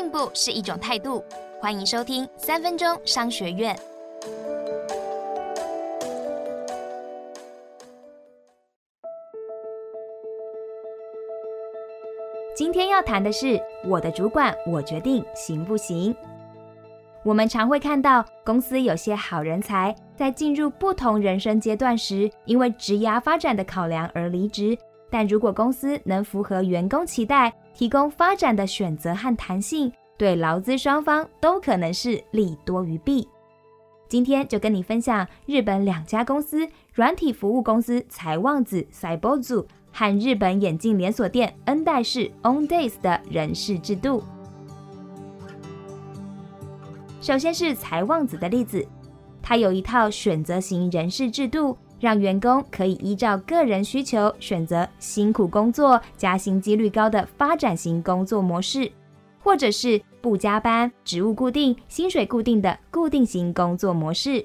[0.00, 1.22] 进步是一种态度。
[1.60, 3.78] 欢迎收听三分钟商学院。
[12.56, 16.16] 今天要谈的是我的主管，我决定行不行？
[17.22, 24.78] 我们常会看到公司有些好人才在进入不同人生阶段时，因为职涯发展的考量而离职。
[25.10, 33.28] 但如果公司能符合员工期待，提供发展的选择和弹性，对劳资双方都可能是利多于弊。
[34.08, 44.22] 今天就跟你分享日本两家公司软体服务公司财旺子 （Cybozu） 和日本眼镜连锁店恩代士 （OnDays） 的人事制度。
[47.20, 48.86] 首先是财旺子的例子，
[49.42, 51.76] 它有一套选择型人事制度。
[52.00, 58.90] 让员工可以依照个人需求选择辛苦工作、加薪几率高的发展型工作模式，
[59.42, 64.44] 或者是不加班、职务固定、薪水固定的固定型工作模式。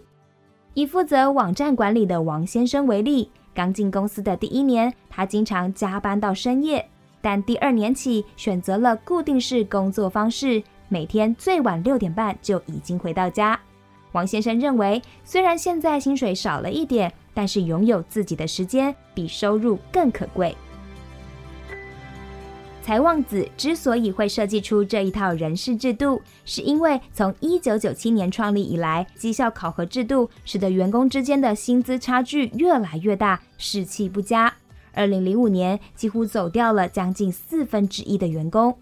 [0.73, 6.85] 以负责网站管理的王先生为例，刚进公司的第一年，他经常加班到深夜，
[7.21, 13.57] 但第二年起选择了固定式工作方式，每天最晚六点半就已经回到家。
[14.15, 20.55] 王先生认为，虽然现在薪水少了一点，但是拥有自己的时间比收入更可贵。
[22.81, 34.53] 财旺子之所以会设计出这一套人事制度，是因为从一九九七年创立以来，绩效考核制度使得员工之间的薪资差距越来越大，士气不佳。
[34.93, 38.73] 二零零五年，几乎走掉了将近四分之一的员工。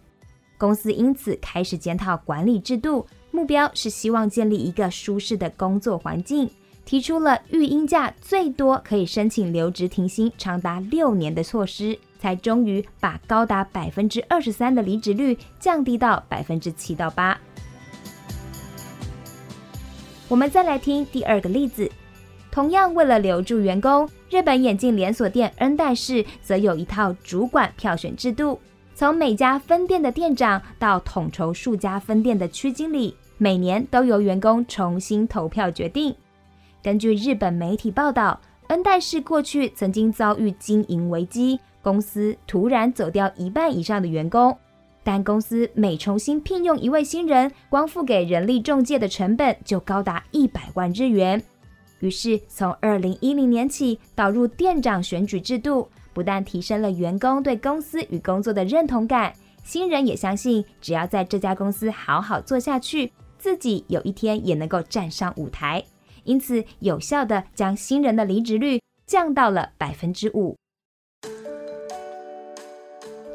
[0.59, 3.07] 公司因此开始检讨管理制度。
[3.33, 6.47] 目标是希望建立一个舒适的工作环境，
[6.85, 17.35] 提出了育婴假最多可以申请留职停薪长达六年的措施，才终于把高达百分之二十三的离职率降低到百分之七到八。
[20.27, 21.91] 我们再来听第二个例子，
[22.51, 28.59] 同样为了留住员工，日本眼镜连锁店恩代士则有一套主管票选制度，
[28.95, 33.15] 从每家分店的店长到统筹数家分店的区经理。
[33.39, 36.15] 每年都由员工重新投票决定。
[36.81, 44.55] 根据日本媒体报道，恩代市过去曾经遭遇经营危机，公司突然走掉一半以上的员工。
[45.03, 51.41] 但公司每重新聘用一位新人，光付给人力中介的成本就高达一百万日元。
[51.99, 63.11] 于是，从二零一零年起导入店长选举制度，不但提升了员工对公司与工作的认同感，新人也相信只要在这家公司好好做下去。
[63.37, 65.83] 自己有一天也能够站上舞台，
[66.23, 70.55] 因此有效的将新人的离职率降到了百分之五。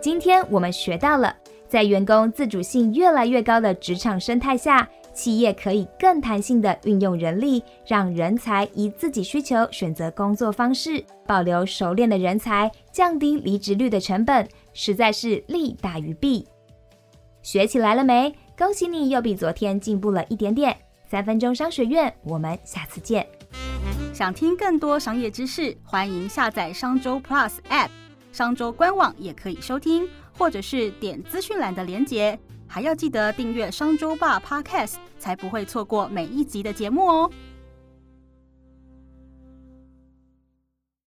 [0.01, 1.37] 今天我们学到了，
[1.69, 4.89] 在员工自主性越来越高的职场生态下，
[5.19, 16.47] 企业可以更弹性的运用人力，让人才以自己需求选择工作方式，保留熟练的人才，降低离职率的成本，实在是利大于弊。
[17.43, 18.33] 学起来了没？
[18.57, 20.77] 恭喜你又比昨天进步了一点点。
[21.11, 23.27] 三分钟商学院，我们下次见。
[24.15, 27.89] 想听更多商业知识，欢迎下载商周 Plus App，
[28.31, 30.09] 商周官网也可以收听，
[30.39, 32.39] 或者是点资讯栏的连结。
[32.69, 37.31] 还要记得订阅商周霸 Podcast，才不会错过每一集的节目哦。